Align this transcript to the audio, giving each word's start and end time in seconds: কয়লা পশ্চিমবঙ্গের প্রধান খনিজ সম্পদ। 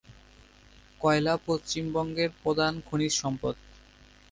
কয়লা 1.01 1.33
পশ্চিমবঙ্গের 1.45 2.29
প্রধান 2.43 2.73
খনিজ 2.87 3.13
সম্পদ। 3.13 3.55